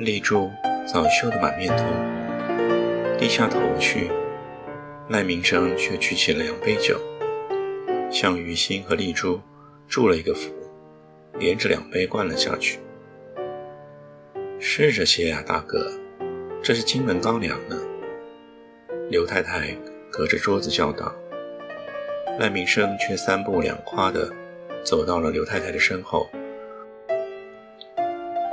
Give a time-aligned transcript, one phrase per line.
[0.00, 0.50] 立柱
[0.86, 4.10] 早羞得满面通红，低下头去。
[5.10, 6.98] 赖明生却举起了两杯酒，
[8.10, 9.38] 向于心和丽珠
[9.86, 10.50] 祝了一个福，
[11.38, 12.78] 连着两杯灌了下去。
[14.58, 15.92] 是这些啊，大哥，
[16.62, 17.76] 这是金门高粱呢。
[19.10, 19.76] 刘太太
[20.10, 21.12] 隔着桌子叫道。
[22.38, 24.32] 赖明生却三步两跨的
[24.82, 26.30] 走到了刘太太的身后，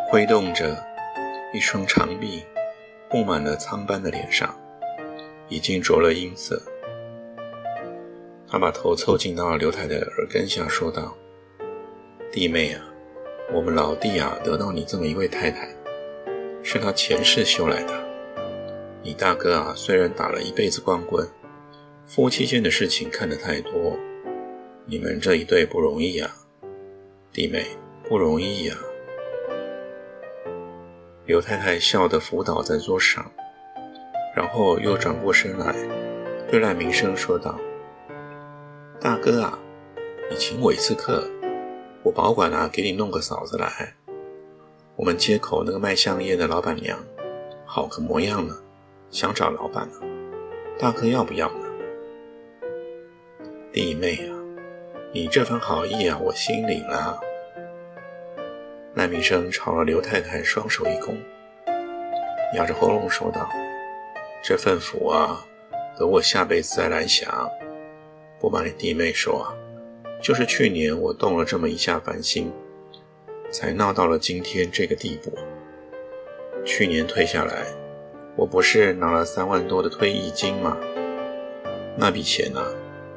[0.09, 0.75] 挥动着。
[1.53, 2.43] 一双长臂
[3.09, 4.53] 布满了苍斑的脸上，
[5.47, 6.61] 已经着了阴色。
[8.49, 11.15] 他把头凑近到刘太太的耳根下，说道
[12.31, 12.83] ：“弟妹啊，
[13.53, 15.69] 我们老弟啊，得到你这么一位太太，
[16.61, 17.93] 是他前世修来的。
[19.01, 21.25] 你大哥啊，虽然打了一辈子光棍，
[22.05, 23.97] 夫妻间的事情看得太多。
[24.85, 26.29] 你们这一对不容易呀，
[27.31, 27.65] 弟妹
[28.03, 28.75] 不容易呀。”
[31.27, 33.29] 刘太太笑得伏倒在桌上，
[34.33, 35.75] 然后又转过身来，
[36.49, 37.59] 对赖明生说道
[39.01, 39.59] ：“大哥啊，
[40.31, 41.29] 你请我一次客，
[42.01, 43.93] 我保管啊，给你弄个嫂子来。
[44.95, 46.97] 我们街口那个卖香烟的老板娘，
[47.65, 48.55] 好个模样呢，
[49.11, 49.99] 想找老板呢。
[50.79, 51.65] 大哥要不要呢？
[53.73, 54.31] 弟妹啊，
[55.11, 57.19] 你这番好意啊，我心领了。”
[58.97, 61.13] 赖明生朝了刘太太双手一躬，
[62.55, 63.47] 哑着喉咙说道
[64.43, 65.45] ：“这份福啊，
[65.95, 67.47] 等我下辈子再来享。
[68.39, 69.53] 不瞒你弟妹说啊，
[70.19, 72.51] 就是去年我动了这么一下凡心，
[73.51, 75.31] 才闹到了今天这个地步。
[76.65, 77.67] 去年退下来，
[78.35, 80.75] 我不是拿了三万多的退役金吗？
[81.95, 82.65] 那笔钱呢，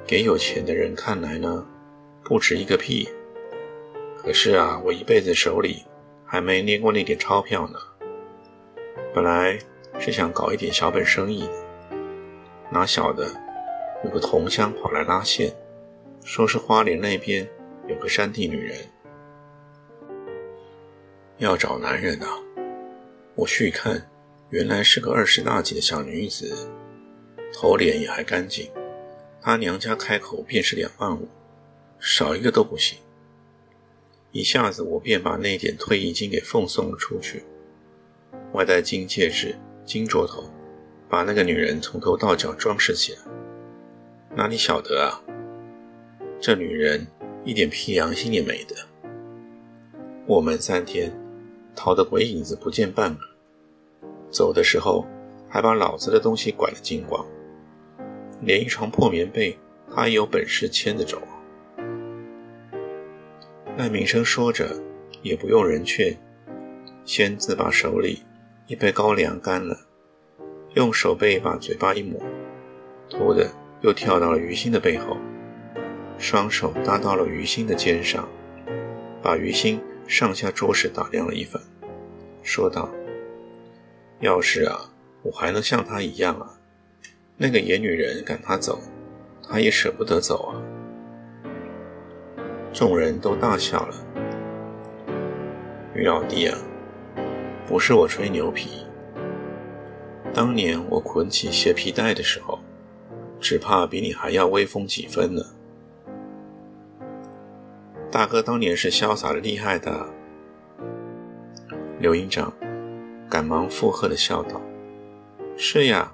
[0.06, 1.66] 给有钱的人看来呢，
[2.22, 3.08] 不值一个屁。”
[4.22, 5.84] 可是啊，我一辈子手里
[6.26, 7.78] 还没捏过那点钞票呢。
[9.14, 9.58] 本来
[9.98, 11.52] 是想搞一点小本生意的，
[12.70, 13.26] 哪晓得
[14.04, 15.52] 有个同乡跑来拉线，
[16.22, 17.48] 说是花莲那边
[17.88, 18.78] 有个山地女人
[21.38, 22.28] 要找男人啊。
[23.34, 24.06] 我去看，
[24.50, 26.68] 原来是个二十大几的小女子，
[27.54, 28.70] 头脸也还干净。
[29.40, 31.26] 她娘家开口便是两万五，
[31.98, 32.98] 少一个都不行。
[34.32, 37.44] 一下子，我便把那点退役金给奉送了出去，
[38.52, 40.44] 外带金戒指、金镯头，
[41.08, 43.18] 把那个女人从头到脚装饰起来。
[44.36, 45.20] 哪里晓得啊，
[46.40, 47.04] 这女人
[47.44, 48.76] 一点屁良心也没的。
[50.26, 51.12] 我们三天
[51.74, 53.20] 逃得鬼影子不见半个，
[54.30, 55.04] 走的时候
[55.48, 57.26] 还把老子的东西拐了精光，
[58.42, 59.58] 连一床破棉被，
[59.92, 61.20] 她也有本事牵着走。
[63.80, 64.76] 赖明生说着，
[65.22, 66.14] 也不用人劝，
[67.06, 68.22] 先自把手里
[68.66, 69.74] 一杯高粱干了，
[70.74, 72.20] 用手背把嘴巴一抹，
[73.08, 75.16] 突的又跳到了于心的背后，
[76.18, 78.28] 双手搭到了于心的肩上，
[79.22, 81.62] 把于心上下桌式打量了一番，
[82.42, 82.86] 说道
[84.20, 84.92] ：“要是啊，
[85.22, 86.60] 我还能像他一样啊，
[87.38, 88.78] 那个野女人赶他走，
[89.42, 90.60] 他也舍不得走啊。”
[92.72, 93.94] 众人都大笑了。
[95.94, 96.56] 于老弟啊，
[97.66, 98.86] 不是我吹牛皮。
[100.32, 102.58] 当年我捆起鞋皮带的时候，
[103.40, 105.42] 只怕比你还要威风几分呢。
[108.10, 110.06] 大哥当年是潇洒的厉害的。
[111.98, 112.52] 刘营长
[113.28, 114.60] 赶忙附和的笑道
[115.56, 116.12] ：“是呀。”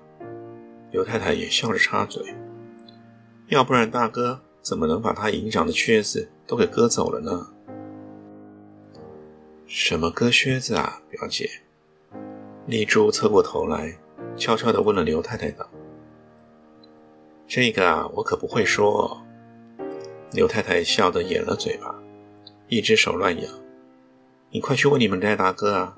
[0.90, 2.22] 刘太太也笑着插嘴
[3.48, 7.46] ：“要不然大哥怎么能把他营长的靴子？”都给割走了呢？
[9.64, 11.48] 什么割靴子啊，表姐？
[12.66, 13.96] 丽珠侧过头来，
[14.36, 15.68] 悄悄地问了刘太太道
[17.46, 19.24] ：“这个啊，我可不会说。”
[20.34, 21.94] 刘太太笑得掩了嘴巴，
[22.66, 23.48] 一只手乱摇
[24.50, 25.96] ：“你快去问你们戴大哥啊！”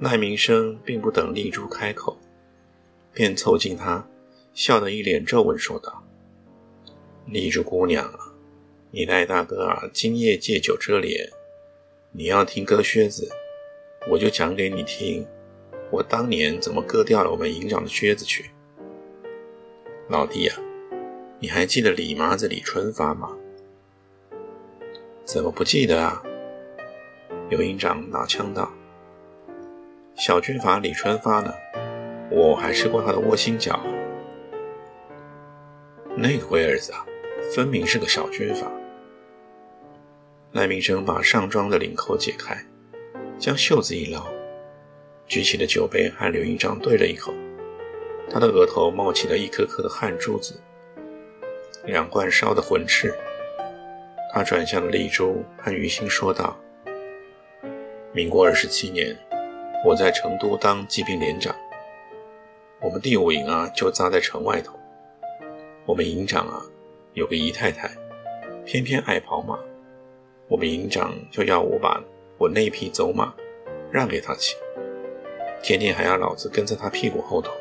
[0.00, 2.16] 赖明生并不等丽珠开口，
[3.12, 4.06] 便凑近她，
[4.54, 6.01] 笑得一脸皱纹，说道。
[7.26, 8.12] 丽珠姑娘，
[8.90, 11.30] 你赖大哥啊，今夜借酒遮脸。
[12.10, 13.28] 你要听割靴子，
[14.10, 15.26] 我就讲给你听，
[15.90, 18.50] 我当年怎么割掉了我们营长的靴子去。
[20.08, 20.54] 老弟呀，
[21.38, 23.30] 你还记得李麻子李春发吗？
[25.24, 26.22] 怎么不记得啊？
[27.48, 28.70] 刘营长拿枪道
[30.16, 31.54] ：“小军阀李春发呢？
[32.30, 33.78] 我还吃过他的窝心饺。
[36.14, 37.06] 那个龟儿子啊，
[37.54, 38.70] 分明是个小军阀。”
[40.52, 42.54] 赖明生把上装的领口解开，
[43.38, 44.26] 将袖子一捞，
[45.26, 47.32] 举起的酒杯和刘营长对了一口，
[48.30, 50.60] 他的额头冒起了一颗颗的汗珠子，
[51.86, 53.14] 两罐烧得浑赤。
[54.34, 56.58] 他转向了丽珠和于心说道
[58.12, 59.16] ：“民国二十七年，
[59.86, 61.54] 我在成都当骑兵连长，
[62.80, 64.78] 我们第五营啊就扎在城外头。
[65.84, 66.62] 我们营长啊
[67.14, 67.90] 有个姨太太，
[68.64, 69.58] 偏偏爱跑马。”
[70.48, 72.02] 我们营长就要我把
[72.36, 73.32] 我那匹走马
[73.90, 74.54] 让给他骑，
[75.62, 77.52] 天天还要老子跟在他屁股后头，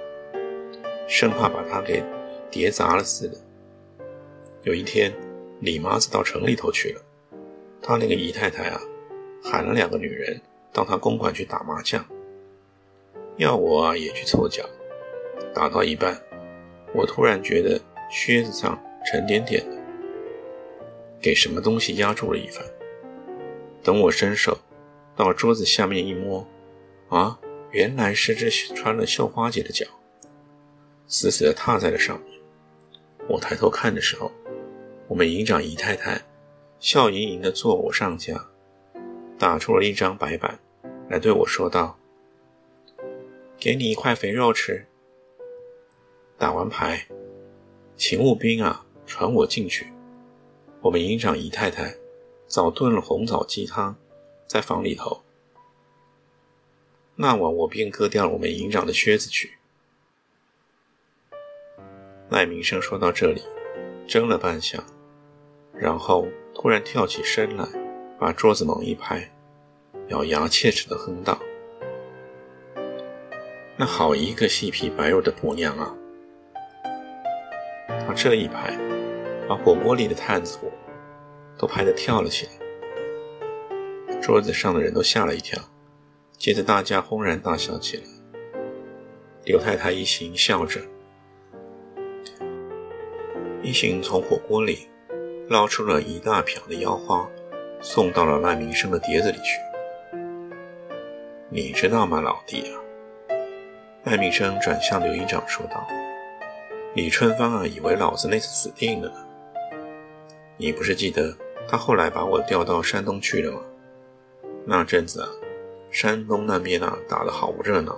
[1.07, 2.03] 生怕把他给
[2.49, 3.37] 跌砸了似的。
[4.63, 5.13] 有一天，
[5.61, 7.01] 李麻子到城里头去了，
[7.81, 8.81] 他那个姨太太啊，
[9.41, 10.41] 喊了两个女人
[10.73, 12.05] 到他公馆去打麻将，
[13.37, 14.65] 要我也去凑脚。
[15.53, 16.19] 打到一半，
[16.93, 19.77] 我突然觉得靴子上沉甸甸的，
[21.19, 22.63] 给什么东西压住了一番。
[23.83, 24.57] 等我伸手
[25.15, 26.47] 到桌子下面一摸，
[27.09, 27.39] 啊，
[27.71, 29.85] 原来是只穿了绣花鞋的脚，
[31.07, 32.39] 死死地踏在了上面。
[33.27, 34.31] 我抬头看的时候，
[35.07, 36.21] 我们营长姨太太
[36.79, 38.49] 笑盈盈地坐我上家，
[39.37, 40.59] 打出了一张白板，
[41.09, 41.97] 来对我说道
[43.59, 44.85] ：“给你一块肥肉吃。”
[46.37, 47.05] 打完牌，
[47.95, 48.85] 勤务兵啊，
[49.21, 49.85] 传我进去。
[50.81, 51.95] 我们营长姨太太。
[52.47, 53.95] 早炖了红枣鸡汤，
[54.45, 55.21] 在房里头。
[57.15, 59.57] 那晚我便割掉了我们营长的靴子去。
[62.29, 63.41] 赖明生说到这里，
[64.05, 64.81] 怔了半晌，
[65.73, 67.65] 然后突然跳起身来，
[68.19, 69.31] 把桌子猛一拍，
[70.09, 71.39] 咬牙切齿地哼道
[73.77, 75.95] ：“那好一个细皮白肉的婆娘啊！”
[78.05, 78.77] 他这一拍，
[79.51, 80.71] 把火锅里的炭火。
[81.57, 85.61] 都拍得跳了起来，桌子上的人都吓了一跳，
[86.35, 88.03] 接着大家轰然大笑起来。
[89.43, 90.79] 刘太太一行笑着，
[93.61, 94.89] 一行从火锅里
[95.49, 97.29] 捞出了一大瓢的腰花，
[97.79, 99.59] 送到了赖明生的碟子里去。
[101.49, 102.81] 你知道吗，老弟啊？
[104.05, 105.85] 赖明生转向刘营长说道
[106.95, 109.27] ：“李春芳啊，以为老子那次死定了呢。
[110.61, 111.35] 你不是记得？”
[111.67, 113.59] 他后来把我调到山东去了吗？
[114.63, 115.29] 那阵子啊，
[115.89, 117.97] 山东那边啊打得好不热闹。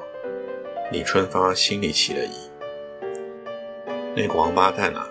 [0.89, 2.50] 李春发心里起了疑，
[4.15, 5.10] 那个王八蛋啊，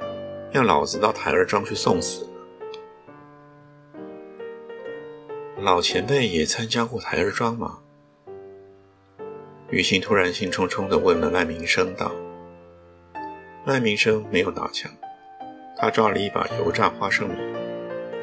[0.53, 2.27] 要老子到台儿庄去送死。
[5.59, 7.81] 老前辈也参加过台儿庄吗？
[9.69, 12.13] 于心突然兴冲冲地问了赖明生道。
[13.67, 14.91] 赖明生没有打枪，
[15.83, 17.35] 他抓了一把油炸花生米。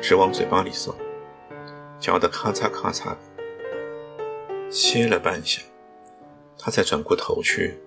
[0.01, 0.95] 直往嘴巴里送，
[1.99, 3.17] 嚼得咔嚓咔嚓的。
[4.69, 5.59] 歇了半晌，
[6.57, 7.77] 他才转过头去，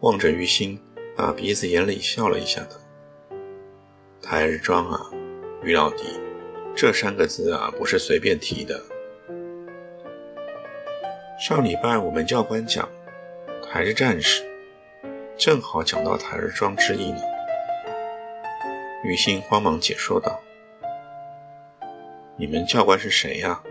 [0.00, 0.80] 望着于心，
[1.14, 2.76] 把鼻子眼里笑了一下，道
[4.22, 5.10] ：“台儿庄啊，
[5.62, 6.04] 于老弟，
[6.74, 8.82] 这三个字啊，不是随便提的。
[11.38, 12.88] 上礼拜我们教官讲
[13.62, 14.42] 台日战士，
[15.36, 17.18] 正好讲到台儿庄之意呢。”
[19.04, 20.40] 于心慌忙解说道。
[22.36, 23.62] 你们教官是谁呀？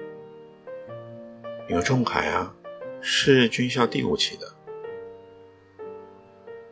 [1.68, 2.56] 牛仲恺啊，
[3.02, 4.48] 是军校第五期的。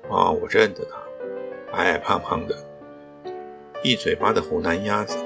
[0.09, 2.55] 哦，我认得他，矮矮胖胖的，
[3.83, 5.17] 一嘴巴的湖南鸭子。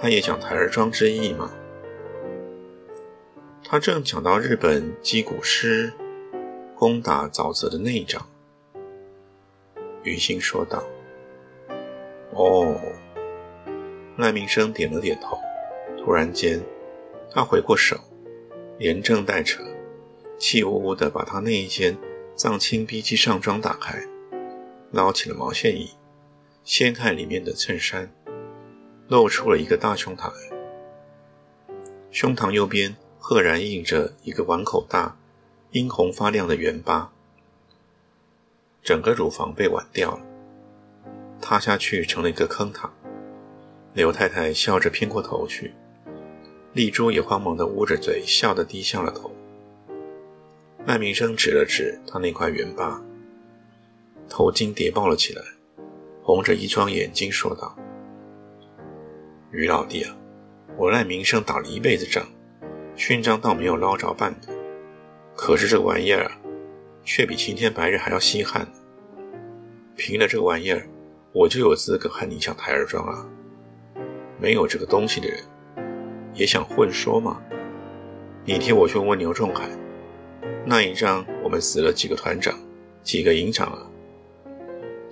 [0.00, 1.52] 他也讲台儿庄之役吗？
[3.64, 5.92] 他正讲到日本击鼓师
[6.76, 8.24] 攻打沼泽的那一章。
[10.04, 10.84] 于心说道
[12.36, 12.78] ：“哦。”
[14.16, 15.38] 赖明生点了点头。
[15.98, 16.62] 突然间，
[17.30, 17.98] 他回过手，
[18.78, 19.62] 连正带扯，
[20.38, 21.98] 气呼呼地把他那一件
[22.36, 24.00] 藏青逼机上装打开，
[24.92, 25.90] 捞起了毛线衣，
[26.62, 28.08] 掀开里面的衬衫，
[29.08, 30.32] 露出了一个大胸膛，
[32.12, 35.16] 胸膛右边赫然印着一个碗口大、
[35.72, 37.10] 殷红发亮的圆疤，
[38.82, 40.20] 整个乳房被剜掉了，
[41.48, 42.90] 塌下去成了一个坑膛，
[43.94, 45.72] 刘太太笑着偏过头去，
[46.72, 49.30] 丽珠也慌忙地捂着嘴，笑得低下了头。
[50.86, 53.00] 赖明生指了指他那块圆疤，
[54.28, 55.42] 头巾叠抱了起来，
[56.20, 57.78] 红着一双眼睛说道
[59.52, 60.16] ：“于老弟啊，
[60.76, 62.26] 我赖明生打了一辈子仗，
[62.96, 64.52] 勋章倒没有捞着半点，
[65.36, 66.28] 可是这玩意儿，
[67.04, 68.66] 却比青天白日还要稀罕。
[69.94, 70.84] 凭了这个玩意儿，
[71.38, 73.26] 我就有资格和你抢台儿庄啊！”
[74.40, 75.38] 没有这个东西的人，
[76.32, 77.42] 也想混说吗？
[78.42, 79.68] 你替我去问牛仲海，
[80.64, 82.58] 那一仗我们死了几个团长，
[83.02, 83.84] 几个营长啊？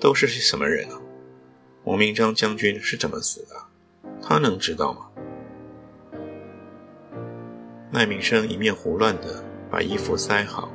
[0.00, 0.98] 都是些什么人啊？
[1.82, 3.56] 王明章将军是怎么死的？
[4.22, 5.00] 他能知道吗？
[7.92, 10.72] 赖明生一面胡乱的把衣服塞好，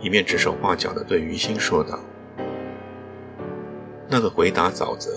[0.00, 2.00] 一面指手画脚的对于心说道
[4.12, 5.10] ：“那个回答沼泽，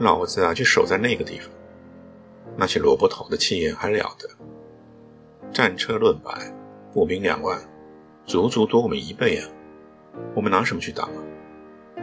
[0.00, 1.48] 老子啊就守在那个地方。”
[2.58, 4.28] 那些萝卜头的气焰还了得！
[5.52, 6.52] 战车论百，
[6.92, 7.56] 步兵两万，
[8.24, 9.48] 足足多我们一倍啊！
[10.34, 11.08] 我们拿什么去打？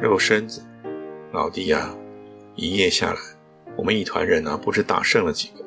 [0.01, 0.61] 肉身子，
[1.33, 1.93] 老弟呀！
[2.55, 3.19] 一夜下来，
[3.75, 5.65] 我们一团人啊，不知打剩了几个。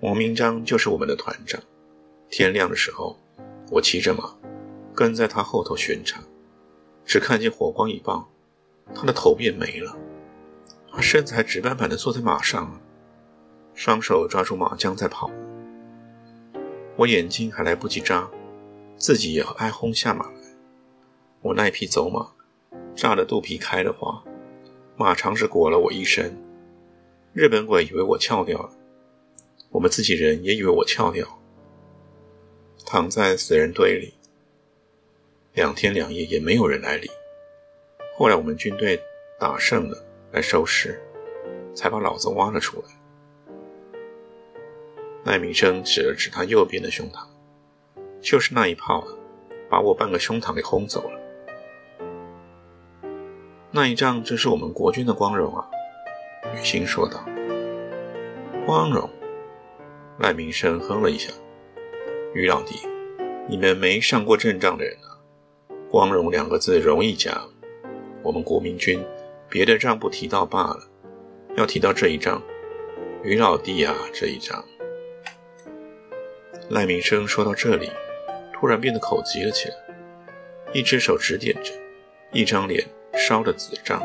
[0.00, 1.60] 王明章就是我们的团长。
[2.30, 3.18] 天亮的时候，
[3.70, 4.34] 我骑着马
[4.94, 6.22] 跟在他后头巡查，
[7.04, 8.31] 只看见火光一爆，
[8.94, 9.96] 他的头便没了，
[10.90, 12.80] 他身子还直板板地坐在马上。
[13.74, 15.30] 双手抓住马缰在跑，
[16.94, 18.30] 我眼睛还来不及眨，
[18.96, 20.34] 自己也挨轰下马来。
[21.40, 22.28] 我那匹走马，
[22.94, 24.22] 炸得肚皮开了花，
[24.94, 26.36] 马肠是裹了我一身。
[27.32, 28.70] 日本鬼以为我翘掉了，
[29.70, 31.26] 我们自己人也以为我翘掉，
[32.84, 34.12] 躺在死人堆里，
[35.54, 37.10] 两天两夜也没有人来理。
[38.14, 39.00] 后来我们军队
[39.38, 41.00] 打胜了，来收尸，
[41.74, 42.84] 才把老子挖了出来。
[45.24, 47.24] 赖明生指了指他右边的胸膛，
[48.20, 49.08] 就是那一炮啊，
[49.70, 51.18] 把我半个胸膛给轰走了。
[53.70, 55.64] 那一仗真是我们国军的光荣啊！
[56.54, 57.24] 雨欣说道。
[58.66, 59.08] 光荣？
[60.18, 61.32] 赖明生哼了一下。
[62.34, 62.86] 于老弟，
[63.48, 65.16] 你们没上过阵仗的人啊，
[65.90, 67.48] 光荣两个字容易讲，
[68.22, 69.04] 我们国民军
[69.48, 70.88] 别的仗不提到罢了，
[71.56, 72.42] 要提到这一仗，
[73.22, 74.64] 于老弟啊，这一仗。
[76.70, 77.90] 赖明生说到这里，
[78.52, 79.74] 突然变得口急了起来，
[80.72, 81.72] 一只手指点着，
[82.32, 84.02] 一张脸烧得紫胀。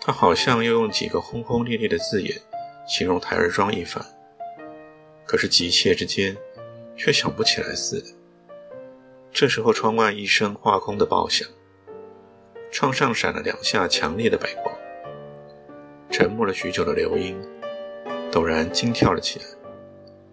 [0.00, 2.40] 他好像要用几个轰轰烈烈的字眼
[2.86, 4.02] 形容台儿庄一番，
[5.26, 6.34] 可是急切之间
[6.96, 8.06] 却想不起来似的。
[9.30, 11.46] 这时候，窗外一声画空的爆响，
[12.70, 14.74] 窗上闪了两下强烈的白光。
[16.10, 17.40] 沉默了许久的刘英
[18.32, 19.44] 陡然惊跳了起来。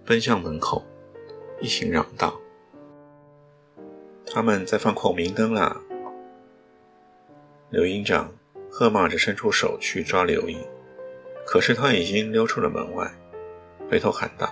[0.05, 0.85] 奔向门口，
[1.59, 2.39] 一行嚷道
[4.25, 5.75] ：“他们在放孔明灯啦！”
[7.69, 8.31] 刘营长
[8.71, 10.57] 喝骂着伸出手去抓刘英，
[11.45, 13.11] 可是他已经溜出了门外，
[13.89, 14.49] 回头喊道：“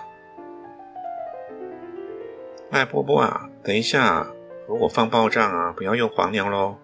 [2.70, 4.30] 赖伯伯啊，等一下，
[4.68, 6.76] 如果放爆仗啊，不要用黄娘喽！”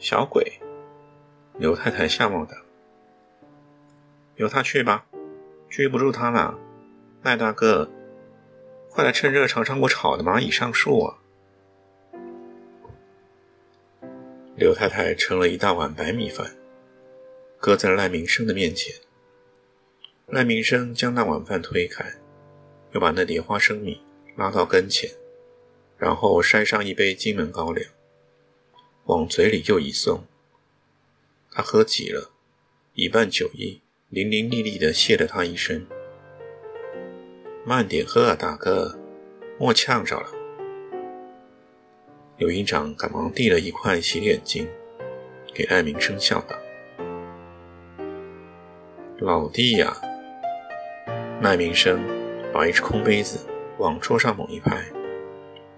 [0.00, 0.58] 小鬼，
[1.58, 2.56] 刘太太吓冒道
[4.36, 5.06] ：“由他去吧，
[5.68, 6.58] 拘不住他了。”
[7.22, 7.90] 赖大哥，
[8.88, 11.18] 快来趁热尝尝我炒的蚂蚁上树啊！
[14.56, 16.56] 刘太太盛了一大碗白米饭，
[17.58, 18.94] 搁在赖明生的面前。
[20.28, 22.10] 赖明生将那碗饭推开，
[22.92, 24.00] 又把那碟花生米
[24.34, 25.10] 拉到跟前，
[25.98, 27.86] 然后筛上一杯金门高粱，
[29.04, 30.24] 往嘴里又一送。
[31.50, 32.30] 他喝急了，
[32.94, 35.86] 一半酒意淋淋漓漓地谢了他一声。
[37.64, 38.98] 慢点喝啊，大哥，
[39.58, 40.28] 莫呛着了。
[42.38, 44.66] 刘营长赶忙递了一块洗脸巾
[45.52, 46.56] 给艾明生，笑道
[49.20, 49.94] ：“老弟呀。”
[51.42, 52.00] 赖明生
[52.52, 53.46] 把一只空杯子
[53.78, 54.84] 往桌上猛一拍，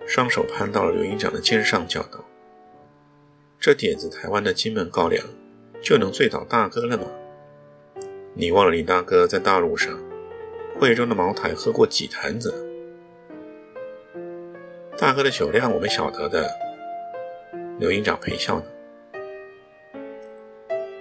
[0.07, 2.25] 双手攀到了刘营长的肩上，叫道
[3.63, 5.25] ：“这点子台湾的金门高粱
[5.81, 7.05] 就能醉倒大哥了吗？
[8.35, 9.97] 你忘了你大哥在大陆上？”
[10.81, 12.53] 贵州的茅台喝过几坛子？
[14.99, 16.51] 大哥的酒量我们晓得的。
[17.79, 18.67] 刘营长陪笑道。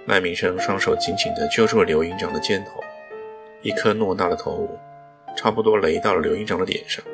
[0.06, 2.80] 赖明生双手紧紧地揪住了刘营长的肩头，
[3.60, 4.70] 一颗偌大的头
[5.36, 7.04] 差不多擂到了刘营长的脸上。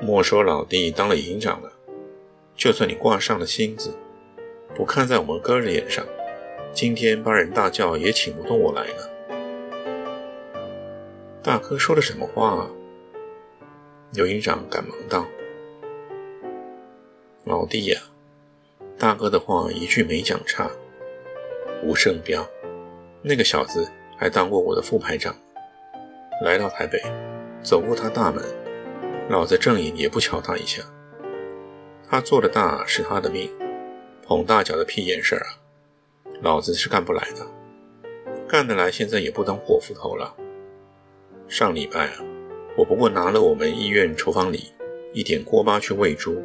[0.00, 1.72] 莫说老弟当了营长了，
[2.56, 3.94] 就算你挂上了星子，
[4.74, 6.04] 不看在我们哥儿的眼上，
[6.72, 9.02] 今天八人大轿也请不动我来呢。
[11.42, 12.48] 大哥说的什么话？
[12.56, 12.70] 啊？
[14.14, 15.26] 刘营长赶忙道
[17.44, 18.00] ：“老弟呀，
[18.98, 20.70] 大哥的话一句没讲差。
[21.82, 22.48] 吴胜彪，
[23.20, 23.86] 那个小子
[24.16, 25.36] 还当过我的副排长。
[26.42, 27.02] 来到台北，
[27.62, 28.42] 走过他大门，
[29.28, 30.82] 老子正眼也不瞧他一下。
[32.08, 33.50] 他做的大是他的命，
[34.26, 35.50] 捧大脚的屁眼事儿啊，
[36.40, 37.46] 老子是干不来的。
[38.48, 40.34] 干得来，现在也不当伙夫头了。”
[41.48, 42.24] 上礼拜啊，
[42.76, 44.72] 我不过拿了我们医院厨房里
[45.12, 46.40] 一点锅巴去喂猪，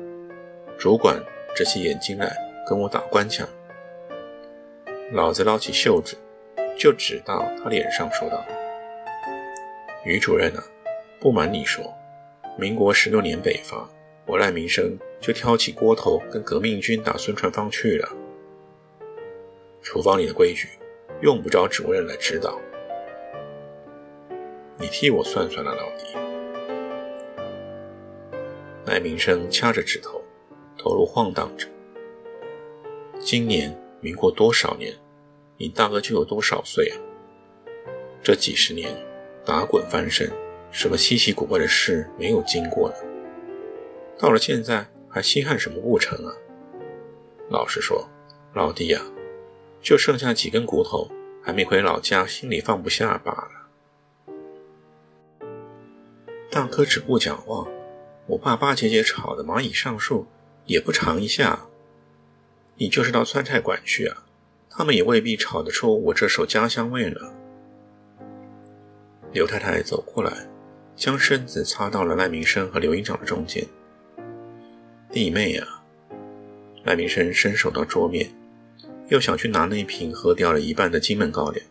[0.79, 1.23] 主管
[1.55, 2.35] 直起眼睛来
[2.67, 3.47] 跟我打官腔。
[5.11, 6.17] 老子捞起袖子
[6.77, 8.43] 就指到他脸上说道
[10.05, 10.63] ：“于主任啊，
[11.19, 11.83] 不瞒你说，
[12.57, 13.87] 民国十六年北伐，
[14.31, 18.07] 我赖明生就挑起锅头跟革命军打孙传芳去了。
[19.81, 20.69] 厨房里的规矩
[21.21, 22.57] 用不着主任来指导。”
[24.79, 26.15] 你替我算算了，老弟。
[28.85, 30.23] 赖明生掐着指头，
[30.77, 31.67] 头颅晃荡着。
[33.19, 34.95] 今年民国多少年，
[35.57, 36.95] 你大哥就有多少岁啊？
[38.23, 38.95] 这几十年
[39.45, 40.31] 打滚翻身，
[40.71, 42.95] 什么稀奇古怪的事没有经过呢？
[44.21, 46.31] 到了现在还稀罕什么不成啊？
[47.49, 48.07] 老实说，
[48.53, 49.01] 老弟呀，
[49.81, 51.09] 就剩下几根骨头，
[51.41, 53.49] 还没回老家，心里放不下罢了。
[56.51, 57.67] 大哥只顾讲话，
[58.27, 60.27] 我爸八姐姐炒的蚂蚁上树
[60.65, 61.59] 也不尝一下。
[62.75, 64.23] 你就是到川菜馆去啊，
[64.69, 67.19] 他们也未必炒得出我这手家乡味呢。
[69.31, 70.47] 刘太太走过来，
[70.95, 73.67] 将身子插到了赖明生和刘营长的中间。
[75.11, 75.67] 弟妹啊，
[76.85, 78.29] 赖明生伸手到桌面，
[79.09, 81.61] 又想去拿那瓶喝掉了一半的金门高粱，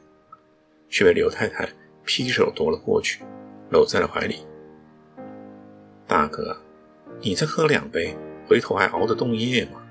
[0.91, 1.67] 却被刘太太
[2.05, 3.25] 劈手夺了过去，
[3.71, 4.45] 搂在了怀里。
[6.07, 6.55] 大哥，
[7.23, 8.15] 你再喝两杯，
[8.47, 9.89] 回头还熬得动夜吗？